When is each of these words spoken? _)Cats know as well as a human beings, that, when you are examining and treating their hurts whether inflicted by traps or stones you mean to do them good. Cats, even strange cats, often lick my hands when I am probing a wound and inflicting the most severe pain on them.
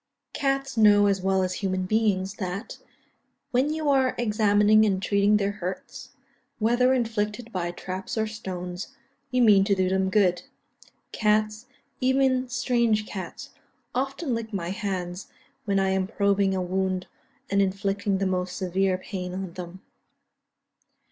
_)Cats 0.33 0.77
know 0.77 1.05
as 1.05 1.21
well 1.21 1.43
as 1.43 1.53
a 1.53 1.57
human 1.57 1.83
beings, 1.85 2.33
that, 2.37 2.79
when 3.51 3.71
you 3.71 3.87
are 3.87 4.15
examining 4.17 4.83
and 4.83 4.99
treating 4.99 5.37
their 5.37 5.51
hurts 5.51 6.09
whether 6.57 6.91
inflicted 6.91 7.51
by 7.51 7.69
traps 7.69 8.17
or 8.17 8.25
stones 8.25 8.95
you 9.29 9.43
mean 9.43 9.63
to 9.63 9.75
do 9.75 9.89
them 9.89 10.09
good. 10.09 10.41
Cats, 11.11 11.67
even 11.99 12.49
strange 12.49 13.05
cats, 13.05 13.51
often 13.93 14.33
lick 14.33 14.51
my 14.51 14.69
hands 14.71 15.27
when 15.65 15.79
I 15.79 15.89
am 15.89 16.07
probing 16.07 16.55
a 16.55 16.63
wound 16.63 17.05
and 17.51 17.61
inflicting 17.61 18.17
the 18.17 18.25
most 18.25 18.55
severe 18.57 18.97
pain 18.97 19.35
on 19.35 19.53
them. 19.53 19.81